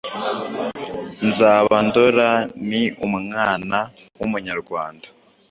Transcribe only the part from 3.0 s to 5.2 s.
umwana w’Umunyarwanda!